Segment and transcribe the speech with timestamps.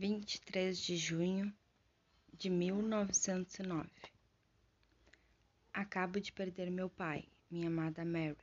[0.00, 1.52] 23 de junho
[2.32, 3.90] de 1909.
[5.72, 8.36] Acabo de perder meu pai, minha amada Mary.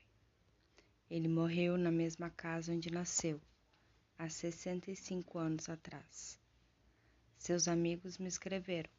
[1.09, 3.39] Ele morreu na mesma casa onde nasceu,
[4.17, 6.37] há 65 anos atrás.
[7.37, 8.91] Seus amigos me escreveram,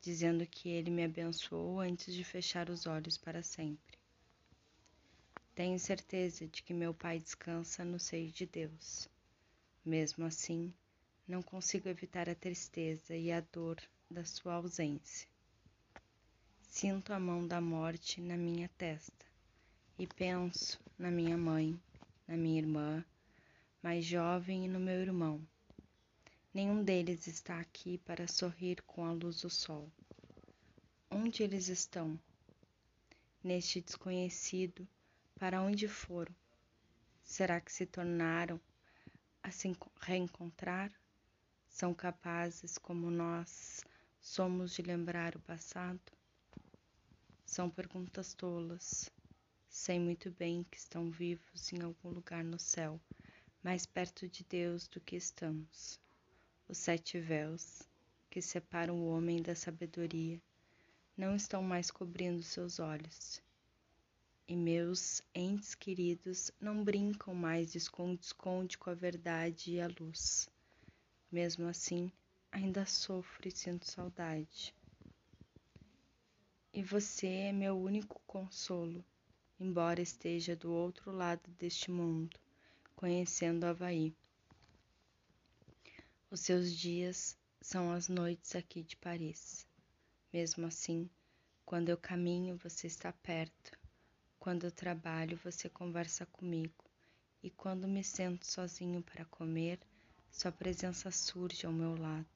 [0.00, 3.96] dizendo que ele me abençoou antes de fechar os olhos para sempre.
[5.54, 9.08] Tenho certeza de que meu pai descansa no seio de Deus.
[9.84, 10.74] Mesmo assim,
[11.26, 13.76] não consigo evitar a tristeza e a dor
[14.10, 15.26] da sua ausência.
[16.68, 19.24] Sinto a mão da morte na minha testa
[19.98, 21.80] e penso na minha mãe,
[22.28, 23.04] na minha irmã,
[23.82, 25.40] mais jovem e no meu irmão.
[26.52, 29.90] Nenhum deles está aqui para sorrir com a luz do sol.
[31.10, 32.18] Onde eles estão?
[33.42, 34.86] Neste desconhecido,
[35.36, 36.34] para onde foram?
[37.22, 38.60] Será que se tornaram
[39.42, 40.92] a se reencontrar?
[41.74, 43.82] São capazes, como nós
[44.20, 46.00] somos, de lembrar o passado?
[47.44, 49.10] São perguntas tolas.
[49.68, 53.00] Sei muito bem que estão vivos em algum lugar no céu,
[53.60, 55.98] mais perto de Deus do que estamos.
[56.68, 57.82] Os sete véus,
[58.30, 60.40] que separam o homem da sabedoria,
[61.16, 63.42] não estão mais cobrindo seus olhos.
[64.46, 70.48] E meus entes queridos não brincam mais de esconde-esconde com a verdade e a luz.
[71.34, 72.12] Mesmo assim,
[72.52, 74.72] ainda sofro e sinto saudade.
[76.72, 79.04] E você é meu único consolo,
[79.58, 82.38] embora esteja do outro lado deste mundo,
[82.94, 84.14] conhecendo Havaí.
[86.30, 89.66] Os seus dias são as noites aqui de Paris.
[90.32, 91.10] Mesmo assim,
[91.66, 93.76] quando eu caminho, você está perto.
[94.38, 96.84] Quando eu trabalho, você conversa comigo.
[97.42, 99.80] E quando me sento sozinho para comer,
[100.34, 102.26] sua presença surge ao meu lado.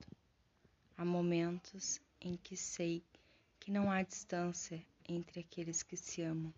[0.97, 3.03] Há momentos em que sei
[3.59, 6.55] que não há distância entre aqueles que se amam.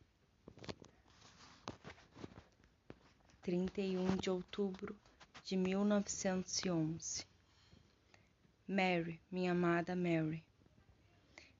[3.40, 4.94] 31 de outubro
[5.42, 7.24] de 1911
[8.68, 10.44] Mary, minha amada Mary,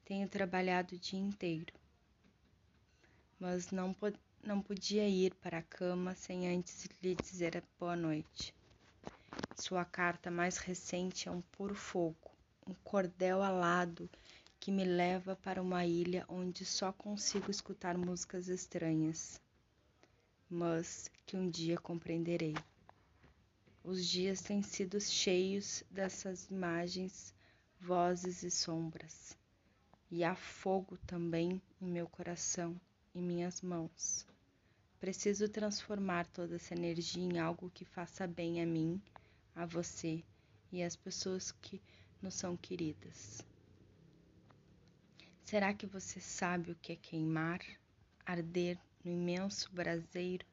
[0.04, 1.72] tenho trabalhado o dia inteiro,
[3.38, 3.96] mas não,
[4.44, 8.54] não podia ir para a cama sem antes lhe dizer boa noite.
[9.62, 12.30] Sua carta mais recente é um puro fogo,
[12.66, 14.08] um cordel alado
[14.58, 19.38] que me leva para uma ilha onde só consigo escutar músicas estranhas,
[20.48, 22.56] mas que um dia compreenderei.
[23.84, 27.34] Os dias têm sido cheios dessas imagens,
[27.78, 29.36] vozes e sombras,
[30.10, 32.80] e há fogo também em meu coração
[33.14, 34.26] e minhas mãos.
[34.98, 38.98] Preciso transformar toda essa energia em algo que faça bem a mim
[39.60, 40.24] a você
[40.72, 41.82] e às pessoas que
[42.22, 43.42] nos são queridas.
[45.42, 47.60] Será que você sabe o que é queimar,
[48.24, 50.46] arder no imenso braseiro,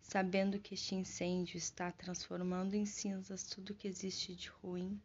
[0.00, 4.98] sabendo que este incêndio está transformando em cinzas tudo que existe de ruim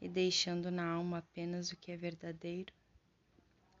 [0.00, 2.72] e deixando na alma apenas o que é verdadeiro?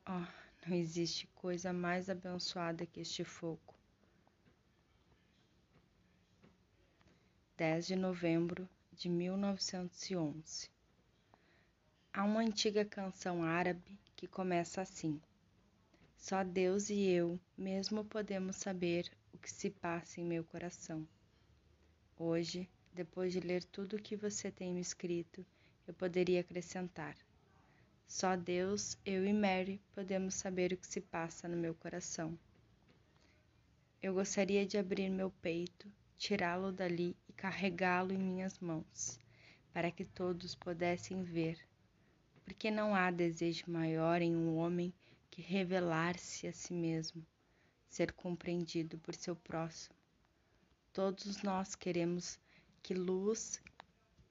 [0.08, 3.74] Oh, não existe coisa mais abençoada que este fogo.
[7.56, 10.70] 10 de novembro de 1911.
[12.12, 15.20] Há uma antiga canção árabe que começa assim:
[16.16, 21.06] Só Deus e eu mesmo podemos saber o que se passa em meu coração.
[22.16, 25.44] Hoje, depois de ler tudo o que você tem me escrito,
[25.88, 27.16] eu poderia acrescentar:
[28.06, 32.38] Só Deus, eu e Mary podemos saber o que se passa no meu coração.
[34.00, 39.18] Eu gostaria de abrir meu peito tirá-lo dali e carregá-lo em minhas mãos,
[39.72, 41.58] para que todos pudessem ver.
[42.44, 44.92] Porque não há desejo maior em um homem
[45.30, 47.24] que revelar-se a si mesmo,
[47.88, 49.96] ser compreendido por seu próximo.
[50.92, 52.38] Todos nós queremos
[52.82, 53.60] que luz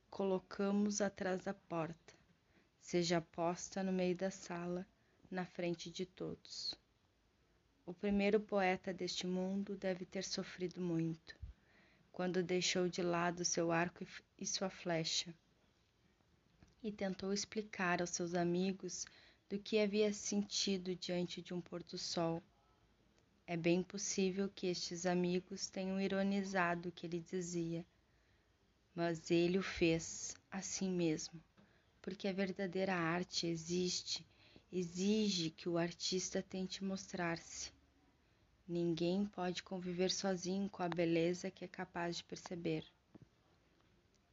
[0.09, 2.13] colocamos atrás da porta,
[2.79, 4.87] seja posta no meio da sala,
[5.29, 6.73] na frente de todos.
[7.85, 11.42] O primeiro poeta deste mundo deve ter sofrido muito
[12.13, 14.05] quando deixou de lado seu arco
[14.37, 15.33] e sua flecha,
[16.83, 19.05] e tentou explicar aos seus amigos
[19.49, 22.41] do que havia sentido diante de um pôr-do-sol.
[23.47, 27.83] É bem possível que estes amigos tenham ironizado o que ele dizia,
[28.93, 31.41] mas ele o fez assim mesmo,
[31.99, 34.23] porque a verdadeira arte existe,
[34.71, 37.71] exige que o artista tente mostrar-se
[38.67, 42.85] Ninguém pode conviver sozinho com a beleza que é capaz de perceber.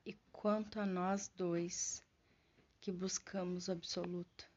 [0.06, 2.02] E quanto a nós dois
[2.80, 4.48] que buscamos o absoluto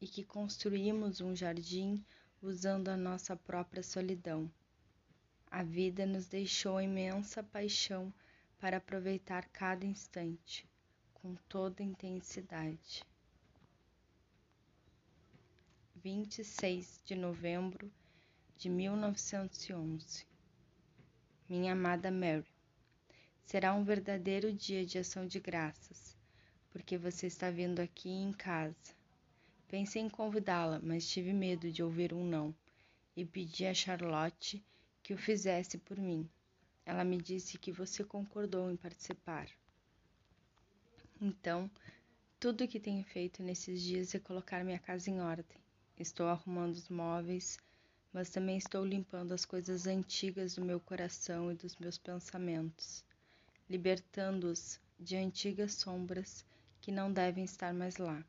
[0.00, 2.04] e que construímos um jardim
[2.42, 4.50] usando a nossa própria solidão.
[5.50, 8.12] A vida nos deixou imensa paixão
[8.58, 10.68] para aproveitar cada instante
[11.14, 13.04] com toda intensidade.
[15.94, 17.90] 26 de novembro
[18.56, 20.26] de 1911
[21.46, 22.46] Minha amada Mary,
[23.44, 26.16] será um verdadeiro dia de ação de graças,
[26.70, 28.94] porque você está vindo aqui em casa.
[29.68, 32.54] Pensei em convidá-la, mas tive medo de ouvir um não
[33.14, 34.64] e pedi a Charlotte
[35.02, 36.26] que o fizesse por mim.
[36.86, 39.48] Ela me disse que você concordou em participar.
[41.20, 41.70] Então,
[42.40, 45.58] tudo o que tenho feito nesses dias é colocar minha casa em ordem.
[45.98, 47.58] Estou arrumando os móveis,
[48.16, 53.04] mas também estou limpando as coisas antigas do meu coração e dos meus pensamentos,
[53.68, 56.42] libertando-os de antigas sombras
[56.80, 58.24] que não devem estar mais lá.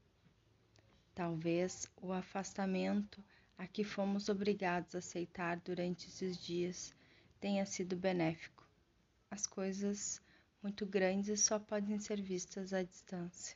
[1.15, 3.23] Talvez o afastamento
[3.57, 6.93] a que fomos obrigados a aceitar durante esses dias
[7.39, 8.67] tenha sido benéfico.
[9.31, 10.21] As coisas
[10.61, 13.55] muito grandes só podem ser vistas à distância.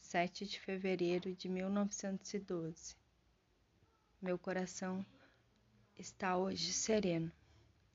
[0.00, 3.01] 7 de fevereiro de 1912
[4.22, 5.04] Meu coração
[5.98, 7.32] está hoje sereno.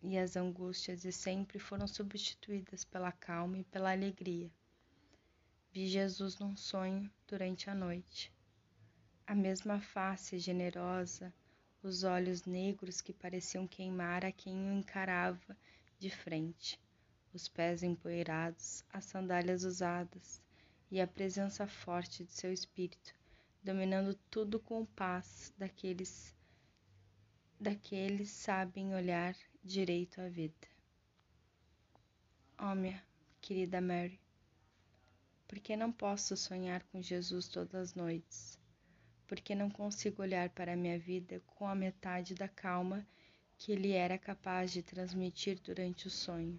[0.03, 4.51] E as angústias de sempre foram substituídas pela calma e pela alegria.
[5.71, 8.29] Vi Jesus num sonho durante a noite.
[9.25, 11.33] A mesma face generosa,
[11.81, 15.55] os olhos negros que pareciam queimar a quem o encarava
[15.97, 16.77] de frente,
[17.33, 20.41] os pés empoeirados, as sandálias usadas
[20.91, 23.16] e a presença forte de seu espírito,
[23.67, 26.33] dominando tudo com paz daqueles
[27.59, 30.67] daqueles sabem olhar direito à vida.
[32.57, 33.03] Oh, minha
[33.41, 34.17] querida Mary,
[35.49, 38.57] por que não posso sonhar com Jesus todas as noites?
[39.27, 43.05] porque não consigo olhar para a minha vida com a metade da calma
[43.57, 46.57] que ele era capaz de transmitir durante o sonho,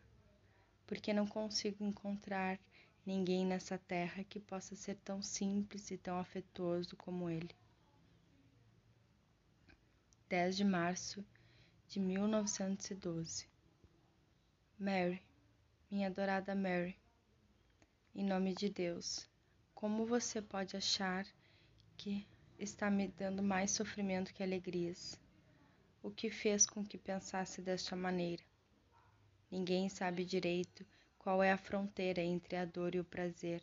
[0.87, 2.59] porque não consigo encontrar
[3.09, 7.57] ninguém nessa terra que possa ser tão simples e tão afetuoso como ele.
[10.29, 11.25] 10 de março
[11.89, 13.49] de 1912
[14.79, 15.23] Mary,
[15.91, 16.99] minha adorada Mary,
[18.15, 19.27] em nome de Deus,
[19.75, 21.27] como você pode achar
[21.97, 22.29] que
[22.59, 25.19] está me dando mais sofrimento que alegrias.
[26.03, 28.43] O que fez com que pensasse desta maneira?
[29.51, 30.85] Ninguém sabe direito
[31.29, 33.61] qual é a fronteira entre a dor e o prazer.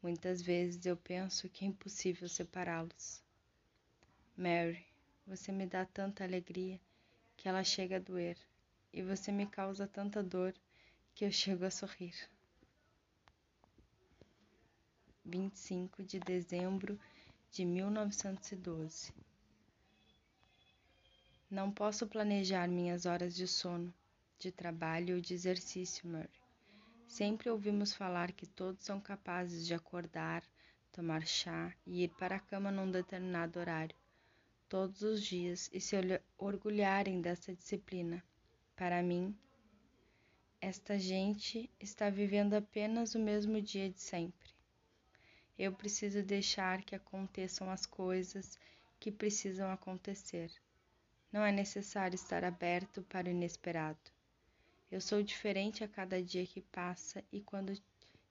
[0.00, 3.20] Muitas vezes eu penso que é impossível separá-los.
[4.36, 4.86] Mary,
[5.26, 6.80] você me dá tanta alegria
[7.36, 8.38] que ela chega a doer,
[8.92, 10.54] e você me causa tanta dor
[11.12, 12.14] que eu chego a sorrir.
[15.24, 16.96] 25 de dezembro
[17.50, 19.12] de 1912.
[21.50, 23.92] Não posso planejar minhas horas de sono,
[24.38, 26.45] de trabalho ou de exercício, Murray.
[27.06, 30.42] Sempre ouvimos falar que todos são capazes de acordar,
[30.92, 33.96] tomar chá e ir para a cama num determinado horário,
[34.68, 35.96] todos os dias, e se
[36.36, 38.22] orgulharem dessa disciplina.
[38.74, 39.34] Para mim,
[40.60, 44.50] esta gente está vivendo apenas o mesmo dia de sempre.
[45.58, 48.58] Eu preciso deixar que aconteçam as coisas
[48.98, 50.50] que precisam acontecer.
[51.32, 54.15] Não é necessário estar aberto para o inesperado.
[54.90, 57.76] Eu sou diferente a cada dia que passa e quando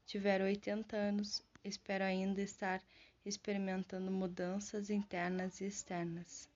[0.06, 2.82] tiver 80 anos, espero ainda estar
[3.26, 6.50] experimentando mudanças internas e externas.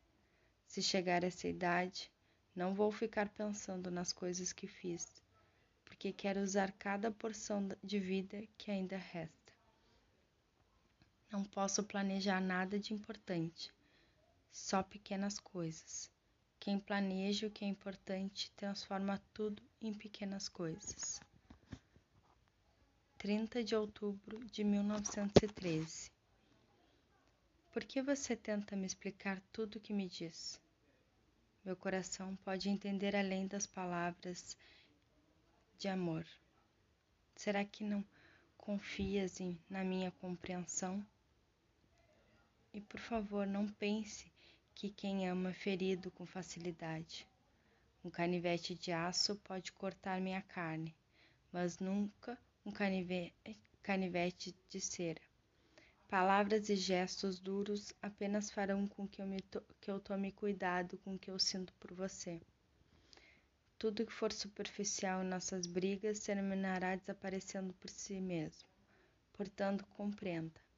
[0.65, 2.09] Se chegar essa idade,
[2.55, 5.21] não vou ficar pensando nas coisas que fiz,
[5.83, 9.53] porque quero usar cada porção de vida que ainda resta.
[11.31, 13.73] Não posso planejar nada de importante,
[14.51, 16.09] só pequenas coisas.
[16.59, 21.21] Quem planeja o que é importante transforma tudo em pequenas coisas.
[23.17, 26.11] 30 de outubro de 1913
[27.71, 30.59] Por que você tenta me explicar tudo o que me diz?
[31.63, 34.57] Meu coração pode entender além das palavras
[35.77, 36.25] de amor.
[37.37, 38.03] Será que não
[38.57, 41.05] confias em, na minha compreensão?
[42.73, 44.29] E por favor, não pense
[44.79, 47.27] que quem ama é ferido com facilidade.
[48.01, 50.95] Um canivete de aço pode cortar minha carne,
[51.51, 52.71] mas nunca um
[53.83, 55.19] canivete de cera.
[56.07, 60.97] Palavras e gestos duros apenas farão com que eu, me to que eu tome cuidado
[60.99, 62.39] com o que eu sinto por você.
[63.77, 68.65] Tudo que for superficial em nossas brigas terminará desaparecendo por si mesmo.
[69.33, 70.68] Portanto, compreenda.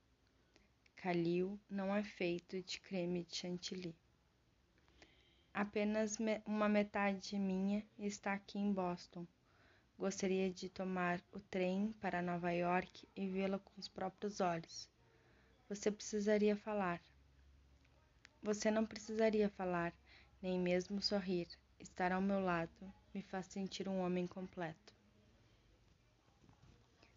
[1.01, 3.95] Calil não é feito de creme de chantilly.
[5.51, 9.25] Apenas uma metade minha está aqui em Boston.
[9.97, 14.87] Gostaria de tomar o trem para Nova York e vê-la com os próprios olhos.
[15.67, 17.01] Você precisaria falar.
[18.43, 19.95] Você não precisaria falar,
[20.39, 21.47] nem mesmo sorrir.
[21.79, 24.93] Estar ao meu lado me faz sentir um homem completo.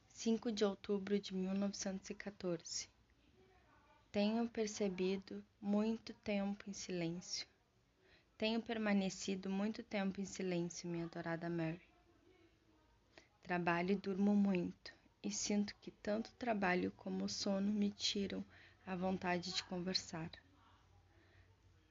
[0.09, 2.94] 5 de outubro de 1914
[4.15, 7.45] Tenho percebido muito tempo em silêncio.
[8.39, 11.83] Tenho permanecido muito tempo em silêncio, minha adorada Mary.
[13.43, 18.45] Trabalho e durmo muito, e sinto que tanto o trabalho como o sono me tiram
[18.87, 20.31] a vontade de conversar.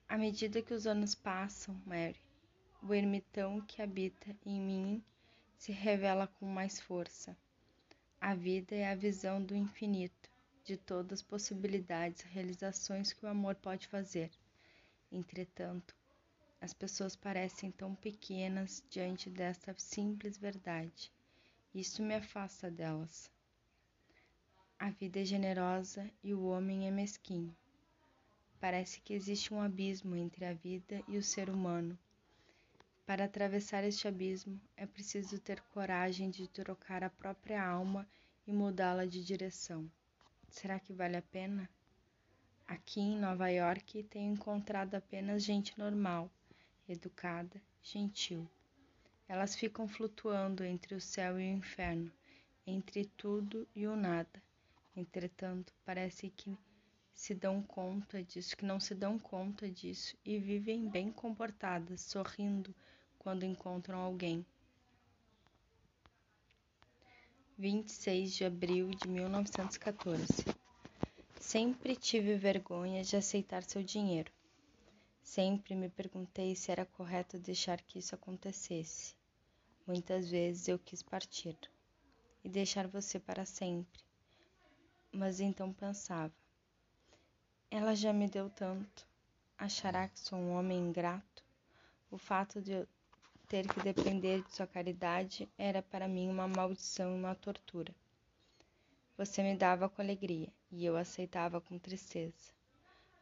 [0.08, 2.22] À medida que os anos passam, Mary,
[2.82, 5.04] o ermitão que habita em mim
[5.58, 7.36] se revela com mais força.
[8.22, 10.23] A vida é a visão do infinito,
[10.64, 14.32] de todas as possibilidades e realizações que o amor pode fazer.
[15.12, 15.96] Entretanto,
[16.62, 21.12] as pessoas parecem tão pequenas diante desta simples verdade.
[21.74, 23.30] Isso me afasta delas.
[24.80, 27.56] A vida é generosa e o homem é mesquinho.
[28.60, 31.98] Parece que existe um abismo entre a vida e o ser humano
[33.06, 38.08] para atravessar este abismo, é preciso ter coragem de trocar a própria alma
[38.48, 39.92] e mudá-la de direção.
[40.54, 41.68] Será que vale a pena?
[42.68, 46.32] Aqui em Nova York tenho encontrado apenas gente normal,
[46.88, 48.48] educada, gentil.
[49.28, 52.14] Elas ficam flutuando entre o céu e o inferno,
[52.68, 54.42] entre tudo e o nada.
[54.96, 56.56] Entretanto, parece que
[57.16, 62.74] se dão conta disso, que não se dão conta disso e vivem bem comportadas, sorrindo
[63.18, 64.46] quando encontram alguém.
[67.64, 70.44] 26 de abril de 1914
[71.40, 74.30] Sempre tive vergonha de aceitar seu dinheiro.
[75.24, 79.16] Sempre me perguntei se era correto deixar que isso acontecesse.
[79.88, 81.58] Muitas vezes eu quis partir
[82.44, 84.02] e deixar você para sempre.
[85.10, 86.34] Mas então pensava:
[87.72, 89.08] ela já me deu tanto.
[89.58, 91.46] Achará que sou um homem ingrato?
[92.12, 92.86] O fato de
[93.54, 97.94] ter que depender de sua caridade era para mim uma maldição e uma tortura.
[99.16, 102.52] Você me dava com alegria e eu aceitava com tristeza.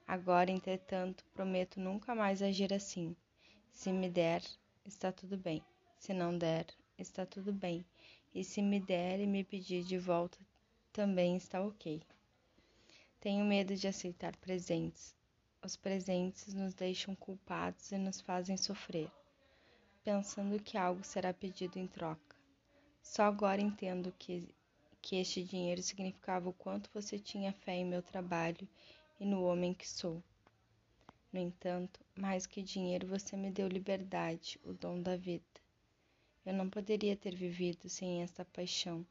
[0.07, 3.13] Agora, entretanto, prometo nunca mais agir assim.
[3.73, 4.41] Se me der,
[4.85, 5.61] está tudo bem.
[5.99, 6.65] Se não der,
[6.97, 7.83] está tudo bem.
[8.33, 10.37] E se me der e me pedir de volta,
[10.93, 12.01] também está ok.
[13.19, 15.13] Tenho medo de aceitar presentes.
[15.61, 19.11] Os presentes nos deixam culpados e nos fazem sofrer
[20.03, 22.35] pensando que algo será pedido em troca.
[23.01, 24.47] Só agora entendo que,
[25.01, 28.67] que este dinheiro significava o quanto você tinha fé em meu trabalho
[29.19, 30.23] e no homem que sou.
[31.31, 35.43] No entanto, mais que dinheiro, você me deu liberdade, o dom da vida.
[36.45, 39.05] Eu não poderia ter vivido sem esta paixão,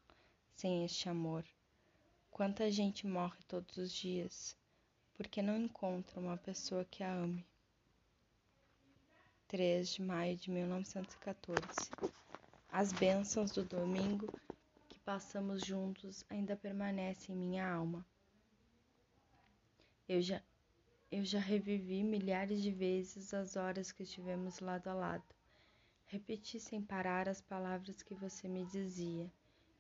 [0.55, 1.45] sem este amor.
[2.31, 4.57] Quanta gente morre todos os dias
[5.21, 7.45] porque não encontra uma pessoa que a ame.
[9.51, 11.61] 3 de maio de 1914.
[12.71, 14.33] As bênçãos do domingo
[14.89, 18.07] que passamos juntos ainda permanecem em minha alma.
[20.09, 20.41] Eu já,
[21.11, 25.35] eu já revivi milhares de vezes as horas que estivemos lado a lado.
[26.07, 29.29] Repeti sem parar as palavras que você me dizia,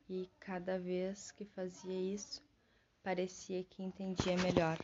[0.09, 2.43] e cada vez que fazia isso,
[3.05, 4.81] parecia que entendia melhor.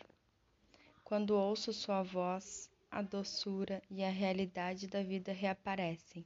[1.03, 6.25] Quando ouço sua voz, a doçura e a realidade da vida reaparecem.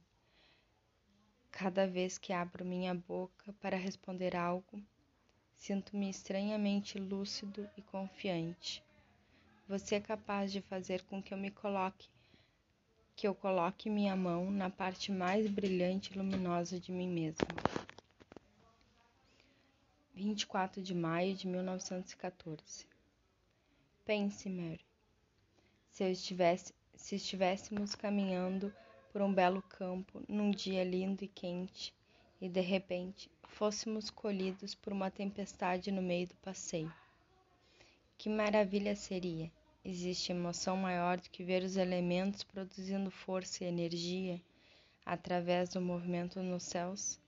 [1.51, 4.81] Cada vez que abro minha boca para responder algo,
[5.55, 8.83] sinto-me estranhamente lúcido e confiante.
[9.67, 12.09] Você é capaz de fazer com que eu me coloque,
[13.15, 17.47] que eu coloque minha mão na parte mais brilhante e luminosa de mim mesma.
[20.13, 22.87] 24 de maio de 1914.
[24.05, 24.90] Pense, Mary
[25.91, 28.73] se, estivesse, se estivéssemos caminhando
[29.11, 31.93] por um belo campo num dia lindo e quente
[32.39, 36.91] e de repente fôssemos colhidos por uma tempestade no meio do passeio.
[38.17, 39.51] Que maravilha seria!
[39.83, 44.41] Existe emoção maior do que ver os elementos produzindo força e energia
[45.05, 47.19] através do movimento nos céus?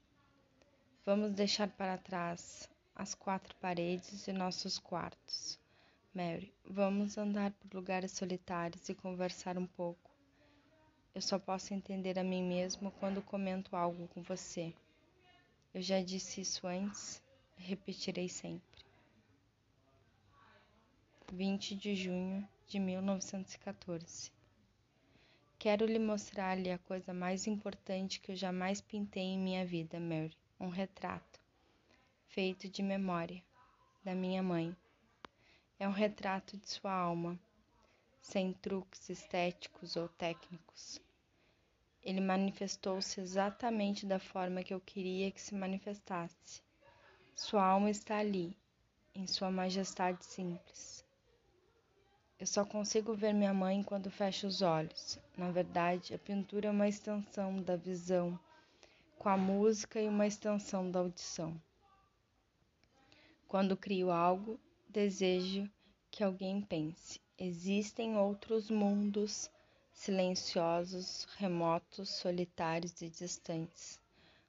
[1.06, 5.60] Vamos deixar para trás as quatro paredes de nossos quartos
[6.14, 10.12] Mary, vamos andar por lugares solitários e conversar um pouco.
[11.16, 14.74] Eu só posso entender a mim mesmo quando comento algo com você.
[15.74, 17.22] Eu já disse isso antes
[17.58, 18.86] repetirei sempre.
[21.32, 24.32] 20 de junho de 1914
[25.58, 30.38] Quero lhe mostrar-lhe a coisa mais importante que eu jamais pintei em minha vida, Mary.
[30.60, 31.40] Um retrato,
[32.28, 33.42] feito de memória,
[34.04, 34.76] da minha mãe.
[35.80, 37.40] É um retrato de sua alma,
[38.22, 41.02] sem truques estéticos ou técnicos.
[42.02, 46.62] Ele manifestou-se exatamente da forma que eu queria que se manifestasse.
[47.36, 48.56] Sua alma está ali,
[49.16, 51.04] em sua majestade simples.
[52.40, 55.18] Eu só consigo ver minha mãe quando fecho os olhos.
[55.38, 58.38] Na verdade, a pintura é uma extensão da visão,
[59.18, 61.60] com a música e uma extensão da audição.
[63.48, 64.60] Quando crio algo,
[64.94, 65.68] desejo
[66.12, 69.50] que alguém pense: existem outros mundos
[69.92, 74.00] silenciosos, remotos, solitários e distantes,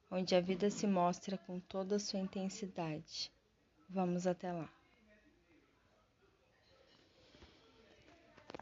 [0.09, 3.31] onde a vida se mostra com toda a sua intensidade.
[3.89, 4.69] Vamos até lá.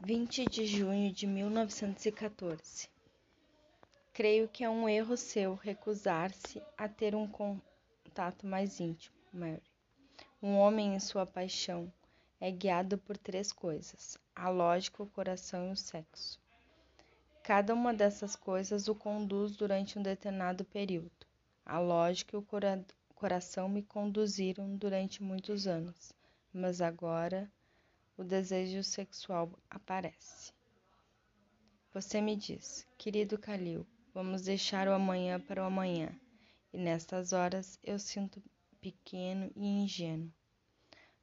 [0.02, 2.88] 20 de junho de 1914.
[4.14, 9.73] Creio que é um erro seu recusar-se a ter um contato mais íntimo, Mary.
[10.46, 11.90] Um homem em sua paixão
[12.38, 16.38] é guiado por três coisas: a lógica, o coração e o sexo.
[17.42, 21.26] Cada uma dessas coisas o conduz durante um determinado período.
[21.64, 22.84] A lógica e o cora
[23.14, 26.12] coração me conduziram durante muitos anos,
[26.52, 27.50] mas agora
[28.14, 30.52] o desejo sexual aparece.
[31.90, 36.14] Você me diz, querido Calil, vamos deixar o amanhã para o amanhã,
[36.70, 38.42] e nestas horas eu sinto
[38.84, 40.30] pequeno e ingênuo.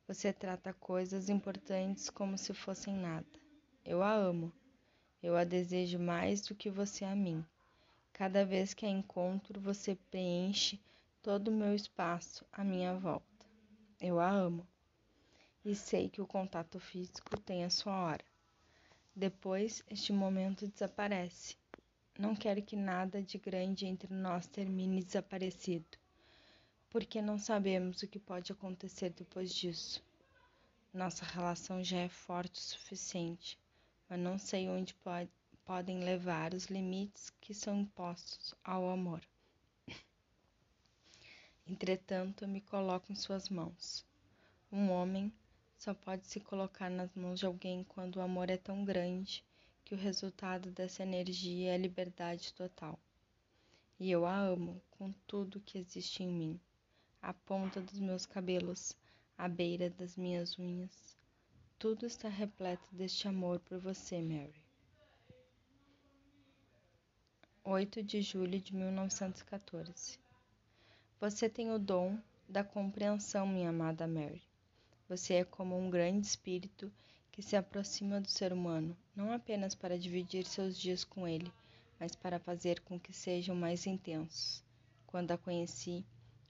[0.07, 3.27] Você trata coisas importantes como se fossem nada.
[3.85, 4.51] Eu a amo.
[5.21, 7.45] Eu a desejo mais do que você a mim.
[8.11, 10.79] Cada vez que a encontro, você preenche
[11.21, 13.45] todo o meu espaço à minha volta.
[13.99, 14.67] Eu a amo
[15.63, 18.25] e sei que o contato físico tem a sua hora.
[19.15, 21.55] Depois, este momento desaparece.
[22.17, 26.00] Não quero que nada de grande entre nós termine desaparecido,
[26.91, 30.03] porque não sabemos o que pode acontecer depois disso.
[30.93, 33.57] Nossa relação já é forte o suficiente,
[34.09, 35.31] mas não sei onde pode,
[35.63, 39.21] podem levar os limites que são impostos ao amor.
[41.65, 44.05] Entretanto, me coloco em suas mãos.
[44.69, 45.31] Um homem
[45.77, 49.45] só pode se colocar nas mãos de alguém quando o amor é tão grande
[49.85, 52.99] que o resultado dessa energia é a liberdade total.
[53.97, 56.59] E eu a amo com tudo que existe em mim,
[57.21, 58.95] a ponta dos meus cabelos,
[59.37, 61.15] a beira das minhas unhas.
[61.77, 64.61] Tudo está repleto deste amor por você, Mary.
[67.63, 70.17] 8 de julho de 1914
[71.19, 72.17] Você tem o dom
[72.49, 74.41] da compreensão, minha amada Mary.
[75.07, 76.91] Você é como um grande espírito
[77.31, 81.53] que se aproxima do ser humano, não apenas para dividir seus dias com ele,
[81.99, 84.63] mas para fazer com que sejam mais intensos.
[85.05, 86.03] Quando a conheci,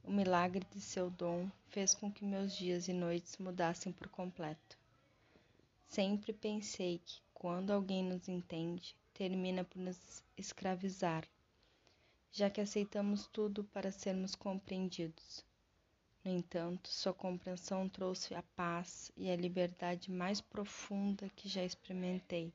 [0.04, 4.78] o milagre de seu dom fez com que meus dias e noites mudassem por completo.
[5.88, 11.28] Sempre pensei que, quando alguém nos entende, termina por nos escravizar,
[12.32, 15.46] já que aceitamos tudo para sermos compreendidos.
[16.24, 22.54] No entanto, sua compreensão trouxe a paz e a liberdade mais profunda que já experimentei.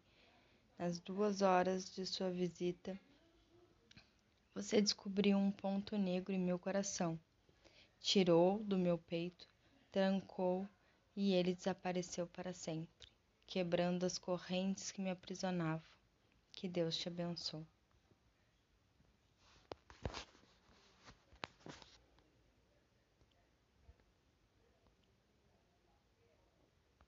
[0.79, 2.99] Nas duas horas de sua visita,
[4.55, 7.19] você descobriu um ponto negro em meu coração.
[8.01, 9.49] Tirou do meu peito,
[9.91, 10.69] trancou
[11.17, 13.09] e ele desapareceu para sempre,
[13.47, 15.89] quebrando as correntes que me aprisionavam.
[16.53, 17.67] Que Deus te abençoe.